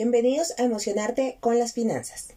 Bienvenidos 0.00 0.54
a 0.58 0.62
Emocionarte 0.62 1.38
con 1.40 1.58
las 1.58 1.72
Finanzas. 1.72 2.28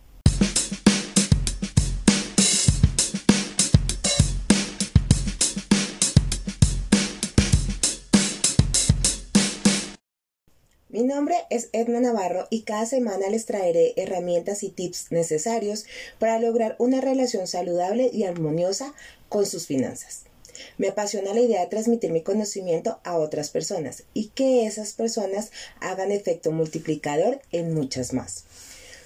Mi 10.90 11.04
nombre 11.04 11.36
es 11.52 11.70
Edna 11.72 12.00
Navarro 12.00 12.48
y 12.50 12.64
cada 12.64 12.88
semana 12.88 13.30
les 13.30 13.46
traeré 13.46 13.94
herramientas 13.96 14.64
y 14.64 14.70
tips 14.70 15.12
necesarios 15.12 15.86
para 16.18 16.40
lograr 16.40 16.76
una 16.80 17.00
relación 17.00 17.46
saludable 17.46 18.10
y 18.12 18.24
armoniosa 18.24 18.96
con 19.30 19.46
sus 19.46 19.68
finanzas. 19.68 20.31
Me 20.78 20.90
apasiona 20.90 21.34
la 21.34 21.42
idea 21.42 21.62
de 21.62 21.68
transmitir 21.68 22.12
mi 22.12 22.22
conocimiento 22.22 23.00
a 23.04 23.18
otras 23.18 23.50
personas 23.50 24.04
y 24.14 24.30
que 24.30 24.66
esas 24.66 24.94
personas 24.94 25.52
hagan 25.80 26.12
efecto 26.12 26.52
multiplicador 26.52 27.42
en 27.52 27.74
muchas 27.74 28.14
más. 28.14 28.46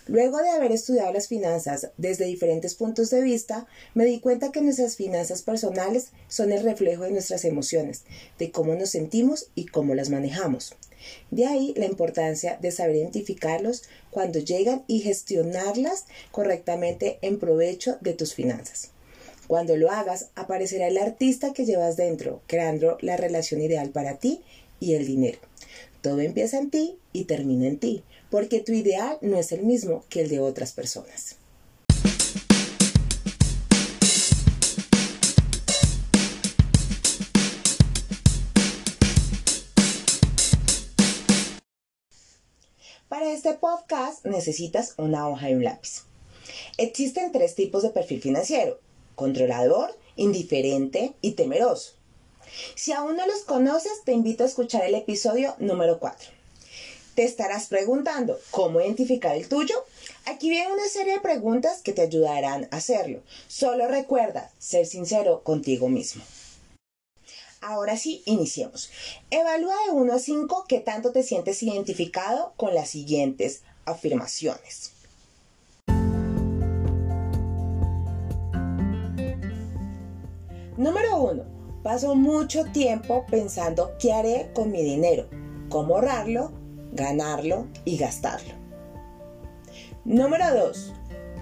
Luego 0.08 0.38
de 0.38 0.50
haber 0.50 0.72
estudiado 0.72 1.12
las 1.12 1.28
finanzas 1.28 1.90
desde 1.98 2.26
diferentes 2.26 2.76
puntos 2.76 3.10
de 3.10 3.22
vista, 3.22 3.66
me 3.96 4.06
di 4.06 4.20
cuenta 4.20 4.52
que 4.52 4.62
nuestras 4.62 4.98
finanzas 4.98 5.42
personales 5.42 6.10
son 6.28 6.52
el 6.52 6.62
reflejo 6.64 7.04
de 7.04 7.12
nuestras 7.12 7.44
emociones, 7.44 8.04
de 8.38 8.52
cómo 8.52 8.76
nos 8.76 8.92
sentimos 8.92 9.48
y 9.56 9.66
cómo 9.66 9.96
las 9.96 10.12
manejamos. 10.12 10.76
De 11.32 11.48
ahí 11.48 11.74
la 11.76 11.86
importancia 11.86 12.58
de 12.62 12.72
saber 12.72 12.98
identificarlos 12.98 13.84
cuando 14.12 14.38
llegan 14.38 14.84
y 14.88 15.00
gestionarlas 15.00 16.06
correctamente 16.32 17.18
en 17.22 17.40
provecho 17.40 17.98
de 18.02 18.14
tus 18.14 18.36
finanzas. 18.36 18.92
Cuando 19.48 19.78
lo 19.78 19.92
hagas, 19.92 20.30
aparecerá 20.34 20.88
el 20.88 20.98
artista 20.98 21.54
que 21.54 21.66
llevas 21.66 21.98
dentro, 21.98 22.42
creando 22.48 22.98
la 23.02 23.16
relación 23.16 23.62
ideal 23.62 23.90
para 23.92 24.18
ti 24.18 24.42
y 24.80 24.96
el 24.96 25.06
dinero. 25.06 25.38
Todo 26.02 26.20
empieza 26.22 26.58
en 26.58 26.72
ti 26.72 26.98
y 27.14 27.26
termina 27.26 27.68
en 27.68 27.78
ti, 27.78 28.04
porque 28.32 28.60
tu 28.60 28.72
ideal 28.72 29.20
no 29.22 29.38
es 29.38 29.52
el 29.52 29.64
mismo 29.64 30.04
que 30.10 30.22
el 30.22 30.30
de 30.30 30.40
otras 30.40 30.74
personas. 30.74 31.38
Para 43.08 43.32
este 43.32 43.54
podcast 43.54 44.26
necesitas 44.26 44.96
una 44.98 45.30
hoja 45.30 45.52
y 45.52 45.54
un 45.54 45.64
lápiz. 45.64 46.02
Existen 46.78 47.32
tres 47.32 47.54
tipos 47.54 47.84
de 47.84 47.92
perfil 47.92 48.22
financiero, 48.22 48.80
controlador, 49.16 49.98
indiferente 50.16 51.14
y 51.22 51.32
temeroso. 51.32 51.94
Si 52.76 52.92
aún 52.92 53.18
no 53.18 53.26
los 53.26 53.42
conoces, 53.42 54.04
te 54.06 54.14
invito 54.14 54.44
a 54.44 54.48
escuchar 54.48 54.84
el 54.86 54.96
episodio 54.96 55.56
número 55.60 56.00
4. 56.00 56.30
Te 57.16 57.24
estarás 57.24 57.68
preguntando 57.68 58.38
cómo 58.52 58.82
identificar 58.82 59.36
el 59.36 59.48
tuyo. 59.48 59.76
Aquí 60.26 60.50
viene 60.50 60.74
una 60.74 60.88
serie 60.88 61.14
de 61.14 61.20
preguntas 61.22 61.82
que 61.82 61.94
te 61.94 62.02
ayudarán 62.02 62.68
a 62.72 62.78
hacerlo. 62.78 63.22
Solo 63.48 63.88
recuerda 63.88 64.52
ser 64.60 64.86
sincero 64.86 65.42
contigo 65.44 65.88
mismo. 65.88 66.24
Ahora 67.62 67.98
sí, 67.98 68.22
iniciemos. 68.26 68.92
Evalúa 69.32 69.76
de 69.86 69.92
1 69.94 70.14
a 70.14 70.20
5 70.20 70.66
qué 70.68 70.80
tanto 70.82 71.12
te 71.12 71.24
sientes 71.24 71.64
identificado 71.64 72.54
con 72.58 72.76
las 72.76 72.90
siguientes 72.90 73.62
afirmaciones. 73.86 74.92
Número 80.78 81.18
1. 81.22 81.44
Paso 81.84 82.16
mucho 82.16 82.66
tiempo 82.66 83.26
pensando 83.32 83.94
qué 83.98 84.12
haré 84.12 84.52
con 84.54 84.72
mi 84.72 84.84
dinero, 84.84 85.30
cómo 85.70 85.96
ahorrarlo, 85.96 86.52
ganarlo 86.92 87.68
y 87.86 87.96
gastarlo. 87.96 88.54
Número 90.04 90.54
2. 90.54 90.94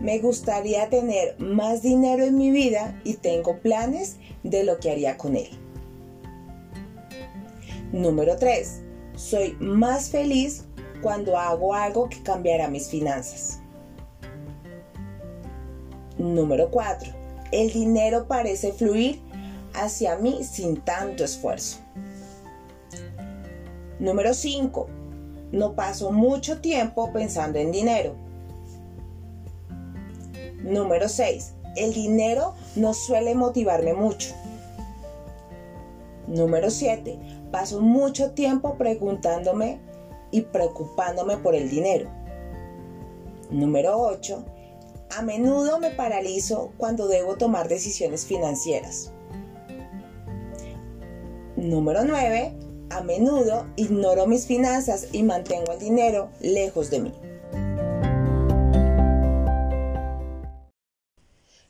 Me 0.02 0.20
gustaría 0.20 0.88
tener 0.90 1.40
más 1.40 1.82
dinero 1.82 2.24
en 2.24 2.38
mi 2.38 2.52
vida 2.52 3.02
y 3.04 3.16
tengo 3.16 3.58
planes 3.60 4.18
de 4.44 4.64
lo 4.64 4.78
que 4.78 4.92
haría 4.92 5.18
con 5.18 5.36
él. 5.36 5.50
Número 7.92 8.36
3. 8.36 8.84
Soy 9.16 9.58
más 9.60 10.12
feliz 10.12 10.66
cuando 11.02 11.40
hago 11.40 11.74
algo 11.74 12.08
que 12.08 12.22
cambiará 12.22 12.68
mis 12.68 12.88
finanzas. 12.88 13.62
Número 16.20 16.70
4 16.70 17.23
el 17.62 17.72
dinero 17.72 18.28
parece 18.28 18.74
fluir 18.74 19.22
hacia 19.74 20.18
mí 20.18 20.44
sin 20.44 20.78
tanto 20.78 21.24
esfuerzo. 21.24 21.80
Número 24.00 24.34
5. 24.34 24.88
No 25.52 25.76
paso 25.76 26.12
mucho 26.12 26.62
tiempo 26.62 27.14
pensando 27.14 27.60
en 27.60 27.72
dinero. 27.72 28.16
Número 30.64 31.08
6. 31.08 31.54
El 31.76 31.94
dinero 31.94 32.56
no 32.76 32.94
suele 32.94 33.36
motivarme 33.36 33.94
mucho. 33.94 34.34
Número 36.28 36.70
7. 36.70 37.20
Paso 37.52 37.82
mucho 37.82 38.32
tiempo 38.32 38.78
preguntándome 38.78 39.80
y 40.32 40.42
preocupándome 40.42 41.38
por 41.38 41.54
el 41.54 41.70
dinero. 41.70 42.10
Número 43.52 44.00
8. 44.00 44.44
A 45.16 45.22
menudo 45.22 45.80
me 45.80 45.92
paralizo 45.92 46.74
cuando 46.78 47.08
debo 47.08 47.36
tomar 47.38 47.68
decisiones 47.68 48.26
financieras. 48.26 49.12
Número 51.56 52.04
9. 52.04 52.58
A 52.90 53.02
menudo 53.02 53.68
ignoro 53.76 54.26
mis 54.26 54.48
finanzas 54.48 55.10
y 55.12 55.22
mantengo 55.22 55.74
el 55.74 55.80
dinero 55.80 56.32
lejos 56.42 56.90
de 56.90 57.00
mí. 57.02 57.14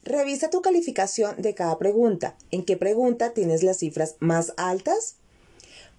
Revisa 0.04 0.50
tu 0.50 0.62
calificación 0.62 1.42
de 1.42 1.54
cada 1.54 1.78
pregunta. 1.78 2.38
¿En 2.50 2.64
qué 2.64 2.78
pregunta 2.78 3.34
tienes 3.34 3.62
las 3.62 3.80
cifras 3.80 4.16
más 4.20 4.54
altas? 4.56 5.18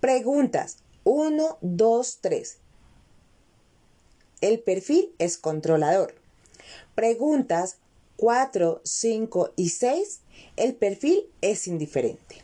Preguntas 0.01 0.79
1, 1.05 1.59
2, 1.61 2.19
3. 2.23 2.59
El 4.41 4.61
perfil 4.61 5.15
es 5.19 5.37
controlador. 5.37 6.24
Preguntas 6.95 7.79
4, 8.17 8.81
5 8.85 9.53
y 9.57 9.69
6, 9.71 10.21
el 10.57 10.75
perfil 10.75 11.27
es 11.41 11.67
indiferente. 11.67 12.37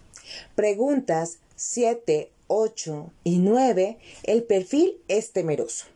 Preguntas 0.55 1.39
7, 1.57 2.31
8 2.49 3.13
y 3.25 3.39
9, 3.39 3.99
el 4.25 4.43
perfil 4.45 5.01
es 5.09 5.33
temeroso. 5.33 5.87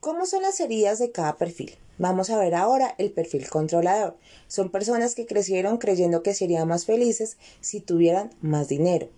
¿Cómo 0.00 0.26
son 0.26 0.42
las 0.42 0.60
heridas 0.60 0.98
de 0.98 1.10
cada 1.10 1.36
perfil? 1.36 1.76
Vamos 1.98 2.30
a 2.30 2.38
ver 2.38 2.54
ahora 2.54 2.94
el 2.98 3.10
perfil 3.10 3.48
controlador. 3.48 4.16
Son 4.46 4.70
personas 4.70 5.16
que 5.16 5.26
crecieron 5.26 5.78
creyendo 5.78 6.22
que 6.22 6.34
serían 6.34 6.68
más 6.68 6.86
felices 6.86 7.36
si 7.60 7.80
tuvieran 7.80 8.30
más 8.40 8.68
dinero. 8.68 9.08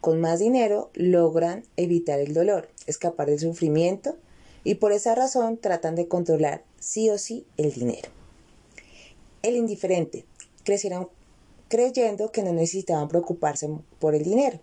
Con 0.00 0.20
más 0.20 0.40
dinero 0.40 0.90
logran 0.94 1.64
evitar 1.76 2.18
el 2.18 2.32
dolor, 2.32 2.68
escapar 2.86 3.28
del 3.28 3.38
sufrimiento, 3.38 4.16
y 4.64 4.76
por 4.76 4.92
esa 4.92 5.14
razón 5.14 5.58
tratan 5.58 5.94
de 5.94 6.08
controlar 6.08 6.64
sí 6.78 7.10
o 7.10 7.18
sí 7.18 7.46
el 7.56 7.72
dinero. 7.72 8.08
El 9.42 9.56
indiferente 9.56 10.24
crecieron 10.64 11.08
creyendo 11.68 12.30
que 12.30 12.42
no 12.42 12.52
necesitaban 12.52 13.08
preocuparse 13.08 13.68
por 13.98 14.14
el 14.14 14.22
dinero. 14.22 14.60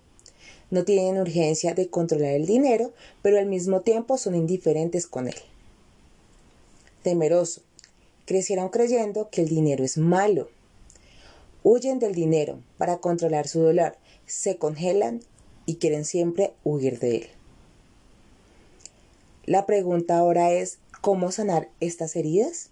No 0.71 0.85
tienen 0.85 1.19
urgencia 1.19 1.73
de 1.73 1.89
controlar 1.89 2.33
el 2.33 2.45
dinero, 2.45 2.93
pero 3.21 3.39
al 3.39 3.47
mismo 3.47 3.81
tiempo 3.81 4.17
son 4.17 4.35
indiferentes 4.35 5.07
con 5.07 5.27
él. 5.27 5.35
Temeroso. 7.01 7.61
Crecieron 8.25 8.69
creyendo 8.69 9.29
que 9.31 9.41
el 9.41 9.49
dinero 9.49 9.83
es 9.83 9.97
malo. 9.97 10.49
Huyen 11.63 11.97
del 11.97 12.13
dinero 12.13 12.59
para 12.77 12.99
controlar 12.99 13.47
su 13.47 13.59
dolor, 13.59 13.97
se 14.27 14.57
congelan 14.57 15.21
y 15.65 15.75
quieren 15.75 16.05
siempre 16.05 16.53
huir 16.63 16.99
de 16.99 17.17
él. 17.17 17.38
La 19.49 19.65
pregunta 19.65 20.19
ahora 20.19 20.51
es, 20.51 20.77
¿cómo 21.01 21.31
sanar 21.31 21.69
estas 21.79 22.15
heridas? 22.15 22.69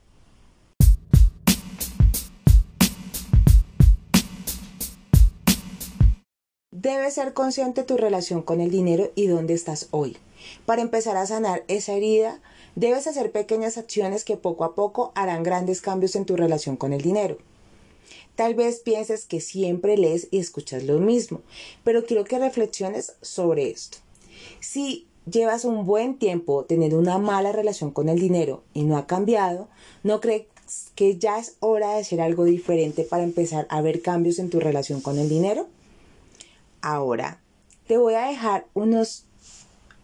Debes 6.70 7.16
ser 7.16 7.34
consciente 7.34 7.82
de 7.82 7.88
tu 7.88 7.98
relación 7.98 8.44
con 8.44 8.62
el 8.62 8.70
dinero 8.70 9.12
y 9.16 9.26
dónde 9.26 9.56
estás 9.56 9.88
hoy. 9.90 10.18
Para 10.68 10.84
empezar 10.84 11.18
a 11.18 11.26
sanar 11.26 11.64
esa 11.68 11.94
herida, 11.94 12.44
debes 12.76 13.08
hacer 13.08 13.32
pequeñas 13.32 13.80
acciones 13.80 14.24
que 14.24 14.38
poco 14.38 14.64
a 14.64 14.76
poco 14.76 15.12
harán 15.16 15.42
grandes 15.42 15.82
cambios 15.82 16.16
en 16.16 16.26
tu 16.26 16.36
relación 16.36 16.78
con 16.78 16.94
el 16.94 17.02
dinero. 17.02 17.40
Tal 18.36 18.54
vez 18.54 18.82
pienses 18.82 19.26
que 19.26 19.42
siempre 19.42 19.98
lees 19.98 20.28
y 20.30 20.38
escuchas 20.38 20.84
lo 20.84 21.00
mismo, 21.00 21.42
pero 21.84 22.06
quiero 22.06 22.24
que 22.24 22.38
reflexiones 22.38 23.16
sobre 23.24 23.72
esto. 23.72 23.98
Si 24.60 25.08
llevas 25.30 25.66
un 25.66 25.86
buen 25.86 26.18
tiempo 26.18 26.66
teniendo 26.66 26.98
una 26.98 27.18
mala 27.18 27.52
relación 27.52 27.92
con 27.92 28.10
el 28.10 28.20
dinero 28.20 28.64
y 28.74 28.84
no 28.84 28.98
ha 28.98 29.08
cambiado, 29.08 29.68
¿no 30.04 30.20
crees 30.22 30.46
que 30.96 31.18
ya 31.18 31.40
es 31.40 31.56
hora 31.60 31.94
de 31.94 32.02
hacer 32.02 32.22
algo 32.22 32.46
diferente 32.46 33.04
para 33.04 33.24
empezar 33.24 33.68
a 33.70 33.82
ver 33.82 34.02
cambios 34.02 34.40
en 34.40 34.50
tu 34.50 34.60
relación 34.60 35.02
con 35.02 35.18
el 35.18 35.30
dinero? 35.30 35.68
Ahora, 36.82 37.42
te 37.88 37.98
voy 37.98 38.16
a 38.16 38.28
dejar 38.28 38.68
unos 38.74 39.26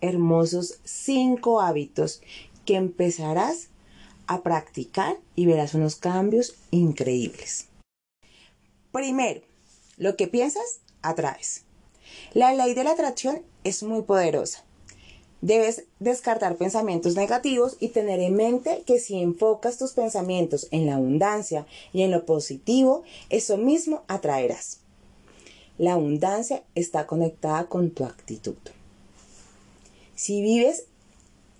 hermosos 0.02 0.80
cinco 0.84 1.62
hábitos 1.62 2.22
que 2.66 2.76
empezarás 2.76 3.70
a 4.28 4.42
practicar 4.42 5.18
y 5.36 5.46
verás 5.46 5.74
unos 5.74 5.96
cambios 5.96 6.56
increíbles. 6.72 7.68
Primero, 8.92 9.42
lo 9.98 10.16
que 10.16 10.28
piensas, 10.28 10.80
atraes. 11.02 11.64
La 12.34 12.54
ley 12.54 12.74
de 12.74 12.84
la 12.84 12.92
atracción 12.92 13.42
es 13.64 13.84
muy 13.84 14.04
poderosa. 14.04 14.64
Debes 15.44 15.84
descartar 16.00 16.56
pensamientos 16.56 17.18
negativos 17.18 17.76
y 17.82 17.90
tener 17.90 18.22
en 18.22 18.34
mente 18.34 18.84
que 18.86 18.98
si 18.98 19.20
enfocas 19.20 19.78
tus 19.78 19.92
pensamientos 19.92 20.70
en 20.72 20.86
la 20.86 20.96
abundancia 20.96 21.68
y 21.92 22.04
en 22.04 22.12
lo 22.12 22.26
positivo, 22.26 23.04
eso 23.30 23.58
mismo 23.58 24.04
atraerás. 24.08 24.80
La 25.78 25.94
abundancia 25.96 26.64
está 26.76 27.08
conectada 27.08 27.66
con 27.66 27.92
tu 27.92 28.06
actitud. 28.06 28.56
Si 30.16 30.42
vives 30.42 30.86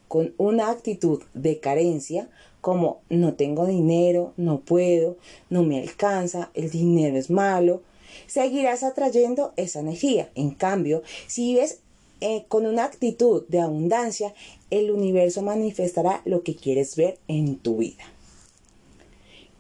con 0.08 0.34
una 0.38 0.70
actitud 0.70 1.22
de 1.34 1.60
carencia, 1.60 2.30
como 2.62 3.02
no 3.10 3.34
tengo 3.34 3.66
dinero, 3.66 4.32
no 4.38 4.62
puedo, 4.62 5.18
no 5.50 5.64
me 5.64 5.82
alcanza, 5.82 6.52
el 6.54 6.70
dinero 6.70 7.18
es 7.18 7.30
malo, 7.30 7.82
seguirás 8.28 8.84
atrayendo 8.84 9.52
esa 9.58 9.82
energía. 9.82 10.30
En 10.36 10.52
cambio, 10.52 11.04
si 11.28 11.54
vives 11.54 11.83
eh, 12.26 12.46
con 12.48 12.66
una 12.66 12.86
actitud 12.86 13.44
de 13.50 13.60
abundancia, 13.60 14.34
el 14.70 14.92
universo 14.92 15.42
manifestará 15.42 16.22
lo 16.24 16.42
que 16.42 16.56
quieres 16.56 16.96
ver 16.96 17.20
en 17.28 17.58
tu 17.58 17.80
vida. 17.80 18.06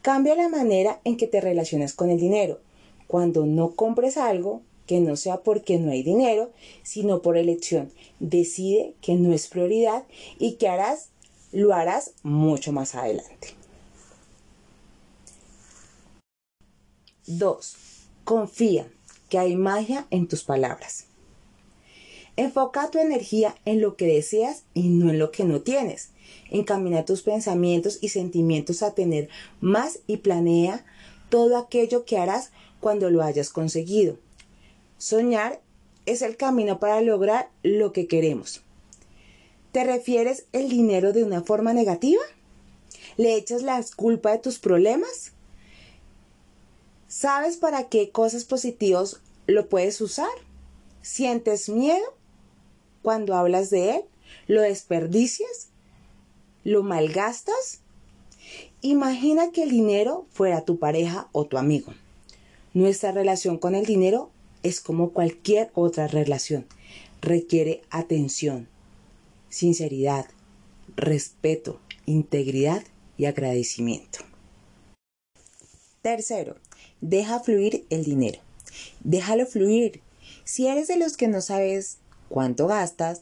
Cambia 0.01 0.33
la 0.35 0.47
manera 0.47 1.01
en 1.03 1.17
que 1.17 1.27
te 1.27 1.41
relacionas 1.41 1.91
con 1.91 2.09
el 2.09 2.17
dinero. 2.17 2.61
Cuando 3.05 3.45
no 3.45 3.71
compres 3.71 4.15
algo, 4.15 4.61
que 4.87 5.01
no 5.01 5.17
sea 5.17 5.41
porque 5.41 5.77
no 5.77 5.91
hay 5.91 6.03
dinero, 6.03 6.51
sino 6.83 7.21
por 7.21 7.35
elección. 7.35 7.91
Decide 8.21 8.93
que 9.01 9.15
no 9.15 9.33
es 9.33 9.47
prioridad 9.47 10.05
y 10.39 10.53
que 10.53 10.69
harás, 10.69 11.09
lo 11.51 11.73
harás 11.73 12.13
mucho 12.23 12.71
más 12.71 12.95
adelante. 12.95 13.49
2. 17.27 17.75
Confía 18.23 18.89
que 19.27 19.37
hay 19.37 19.57
magia 19.57 20.07
en 20.11 20.29
tus 20.29 20.45
palabras. 20.45 21.07
Enfoca 22.35 22.89
tu 22.89 22.97
energía 22.97 23.55
en 23.65 23.79
lo 23.79 23.95
que 23.95 24.07
deseas 24.07 24.63
y 24.73 24.89
no 24.89 25.11
en 25.11 25.19
lo 25.19 25.31
que 25.31 25.43
no 25.43 25.61
tienes. 25.61 26.09
Encamina 26.49 27.05
tus 27.05 27.21
pensamientos 27.21 27.99
y 28.01 28.09
sentimientos 28.09 28.81
a 28.81 28.95
tener 28.95 29.29
más 29.61 29.99
y 30.07 30.17
planea 30.17 30.83
todo 31.29 31.57
aquello 31.57 32.05
que 32.05 32.17
harás 32.17 32.51
cuando 32.79 33.11
lo 33.11 33.21
hayas 33.21 33.49
conseguido. 33.49 34.17
Soñar 34.97 35.61
es 36.05 36.21
el 36.21 36.35
camino 36.35 36.79
para 36.79 37.01
lograr 37.01 37.49
lo 37.61 37.93
que 37.93 38.07
queremos. 38.07 38.61
¿Te 39.71 39.83
refieres 39.83 40.45
el 40.53 40.69
dinero 40.69 41.13
de 41.13 41.23
una 41.23 41.41
forma 41.41 41.73
negativa? 41.73 42.21
¿Le 43.17 43.35
echas 43.35 43.61
la 43.61 43.83
culpa 43.95 44.31
de 44.31 44.39
tus 44.39 44.59
problemas? 44.59 45.33
¿Sabes 47.07 47.57
para 47.57 47.89
qué 47.89 48.09
cosas 48.09 48.43
positivas 48.43 49.21
lo 49.45 49.69
puedes 49.69 50.01
usar? 50.01 50.31
¿Sientes 51.01 51.69
miedo 51.69 52.03
cuando 53.03 53.35
hablas 53.35 53.69
de 53.69 53.97
él? 53.97 54.01
¿Lo 54.47 54.61
desperdicias? 54.61 55.69
¿Lo 56.63 56.81
malgastas? 56.81 57.81
Imagina 58.81 59.51
que 59.51 59.63
el 59.63 59.69
dinero 59.69 60.25
fuera 60.31 60.65
tu 60.65 60.79
pareja 60.79 61.29
o 61.31 61.45
tu 61.45 61.57
amigo. 61.57 61.93
Nuestra 62.73 63.11
relación 63.11 63.59
con 63.59 63.75
el 63.75 63.85
dinero 63.85 64.31
es 64.63 64.81
como 64.81 65.11
cualquier 65.11 65.69
otra 65.75 66.07
relación. 66.07 66.65
Requiere 67.21 67.83
atención, 67.91 68.67
sinceridad, 69.49 70.25
respeto, 70.95 71.79
integridad 72.05 72.83
y 73.17 73.25
agradecimiento. 73.25 74.19
Tercero, 76.01 76.57
deja 76.99 77.39
fluir 77.39 77.85
el 77.89 78.03
dinero. 78.03 78.39
Déjalo 79.03 79.45
fluir. 79.45 80.01
Si 80.43 80.67
eres 80.67 80.87
de 80.87 80.97
los 80.97 81.15
que 81.15 81.27
no 81.27 81.39
sabes 81.41 81.99
cuánto 82.33 82.65
gastas, 82.65 83.21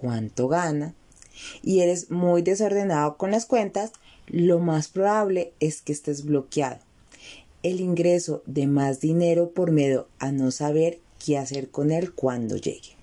cuánto 0.00 0.46
gana 0.46 0.94
y 1.60 1.80
eres 1.80 2.12
muy 2.12 2.40
desordenado 2.40 3.16
con 3.16 3.32
las 3.32 3.46
cuentas, 3.46 3.90
lo 4.28 4.60
más 4.60 4.86
probable 4.86 5.52
es 5.58 5.82
que 5.82 5.92
estés 5.92 6.24
bloqueado 6.24 6.78
el 7.64 7.80
ingreso 7.80 8.44
de 8.46 8.68
más 8.68 9.00
dinero 9.00 9.50
por 9.50 9.72
miedo 9.72 10.06
a 10.20 10.30
no 10.30 10.52
saber 10.52 11.00
qué 11.18 11.36
hacer 11.36 11.68
con 11.68 11.90
él 11.90 12.12
cuando 12.12 12.56
llegue. 12.56 12.94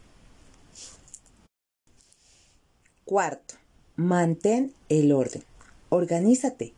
Cuarto, 3.04 3.56
mantén 3.98 4.72
el 4.88 5.12
orden. 5.12 5.44
Organízate. 5.90 6.72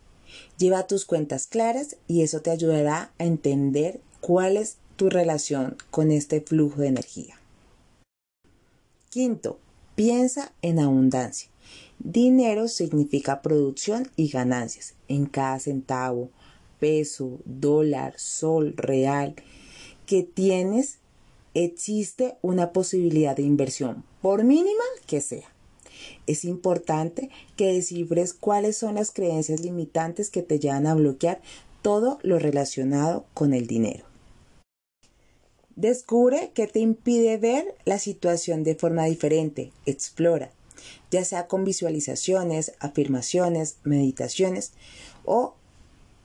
Lleva 0.58 0.88
tus 0.88 1.06
cuentas 1.06 1.46
claras 1.46 1.98
y 2.08 2.24
eso 2.24 2.42
te 2.42 2.50
ayudará 2.50 3.12
a 3.20 3.24
entender 3.24 4.00
cuál 4.20 4.58
es 4.58 4.78
tu 4.96 5.12
relación 5.12 5.78
con 5.92 6.10
este 6.10 6.42
flujo 6.42 6.82
de 6.82 6.88
energía. 6.88 7.43
Quinto, 9.14 9.60
piensa 9.94 10.54
en 10.64 10.80
abundancia. 10.80 11.48
Dinero 12.00 12.68
significa 12.68 13.44
producción 13.44 14.10
y 14.16 14.30
ganancias 14.30 14.96
en 15.08 15.28
cada 15.28 15.60
centavo, 15.60 16.32
peso, 16.80 17.38
dólar, 17.46 18.16
sol, 18.18 18.74
real 18.76 19.36
que 20.08 20.24
tienes, 20.24 20.98
existe 21.54 22.38
una 22.42 22.74
posibilidad 22.74 23.36
de 23.36 23.44
inversión, 23.44 24.04
por 24.24 24.44
mínima 24.44 24.84
que 25.06 25.22
sea. 25.22 25.54
Es 26.26 26.44
importante 26.44 27.30
que 27.56 27.72
descifres 27.72 28.34
cuáles 28.34 28.78
son 28.78 28.96
las 28.96 29.12
creencias 29.12 29.60
limitantes 29.60 30.32
que 30.32 30.42
te 30.42 30.58
llevan 30.58 30.88
a 30.88 30.96
bloquear 30.96 31.40
todo 31.84 32.18
lo 32.24 32.40
relacionado 32.40 33.28
con 33.36 33.54
el 33.54 33.68
dinero. 33.68 34.06
Descubre 35.76 36.52
qué 36.54 36.68
te 36.68 36.80
impide 36.80 37.38
ver 37.38 37.76
la 37.86 37.98
situación 37.98 38.64
de 38.64 38.76
forma 38.76 39.06
diferente. 39.06 39.72
Explora, 39.86 40.52
ya 41.10 41.26
sea 41.26 41.48
con 41.48 41.64
visualizaciones, 41.64 42.74
afirmaciones, 42.80 43.78
meditaciones 43.84 44.74
o 45.26 45.56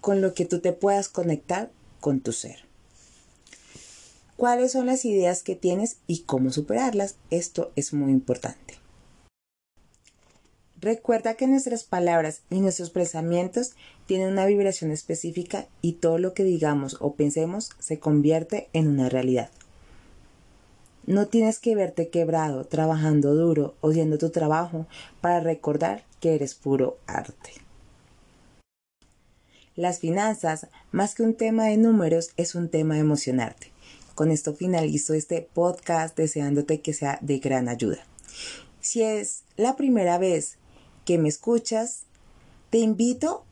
con 0.00 0.20
lo 0.20 0.34
que 0.34 0.44
tú 0.44 0.60
te 0.60 0.72
puedas 0.72 1.08
conectar 1.08 1.70
con 2.00 2.20
tu 2.20 2.32
ser. 2.32 2.68
¿Cuáles 4.37 4.73
son 4.73 4.87
las 4.87 5.04
ideas 5.04 5.42
que 5.42 5.56
tienes 5.56 5.96
y 6.06 6.20
cómo 6.20 6.52
superarlas? 6.52 7.16
Esto 7.30 7.73
es 7.75 7.92
muy 7.92 8.12
importante. 8.12 8.77
Recuerda 10.80 11.35
que 11.35 11.49
nuestras 11.49 11.82
palabras 11.82 12.42
y 12.50 12.61
nuestros 12.61 12.90
pensamientos 12.90 13.73
tienen 14.06 14.28
una 14.30 14.47
vibración 14.47 14.92
específica 14.92 15.66
y 15.82 15.94
todo 15.94 16.18
lo 16.18 16.35
que 16.35 16.44
digamos 16.44 16.99
o 17.00 17.14
pensemos 17.14 17.70
se 17.80 17.99
convierte 17.99 18.68
en 18.73 18.87
una 18.87 19.08
realidad. 19.08 19.50
No 21.04 21.26
tienes 21.26 21.58
que 21.58 21.75
verte 21.75 22.11
quebrado, 22.11 22.64
trabajando 22.64 23.35
duro, 23.35 23.75
odiando 23.80 24.18
tu 24.18 24.30
trabajo 24.30 24.87
para 25.20 25.40
recordar 25.40 26.04
que 26.20 26.37
eres 26.37 26.54
puro 26.54 26.99
arte. 27.08 27.50
Las 29.75 29.99
finanzas, 29.99 30.68
más 30.92 31.16
que 31.16 31.25
un 31.25 31.35
tema 31.35 31.64
de 31.64 31.76
números, 31.76 32.30
es 32.37 32.54
un 32.54 32.68
tema 32.68 32.94
de 32.94 33.00
emocionarte. 33.00 33.73
Con 34.14 34.30
esto 34.30 34.54
finalizo 34.54 35.14
este 35.14 35.42
podcast 35.42 36.16
deseándote 36.16 36.80
que 36.82 36.92
sea 36.92 37.18
de 37.20 37.38
gran 37.38 37.68
ayuda. 37.68 38.04
Si 38.80 39.02
es 39.02 39.42
la 39.56 39.76
primera 39.76 40.18
vez 40.18 40.56
que 41.08 41.16
me 41.16 41.30
escuchas, 41.30 42.02
te 42.68 42.76
invito 42.76 43.46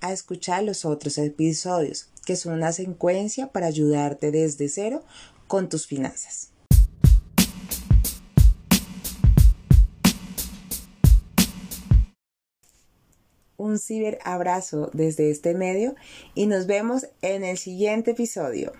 a 0.00 0.12
escuchar 0.12 0.64
los 0.64 0.84
otros 0.84 1.18
episodios, 1.18 2.08
que 2.24 2.34
son 2.34 2.54
una 2.54 2.72
secuencia 2.72 3.52
para 3.52 3.68
ayudarte 3.68 4.32
desde 4.32 4.68
cero 4.68 5.04
con 5.46 5.68
tus 5.68 5.86
finanzas. 5.86 6.50
un 13.56 13.78
ciberabrazo 13.78 14.90
desde 14.92 15.30
este 15.30 15.54
medio 15.54 15.94
y 16.34 16.46
nos 16.46 16.66
vemos 16.66 17.06
en 17.22 17.42
el 17.42 17.56
siguiente 17.56 18.10
episodio. 18.12 18.72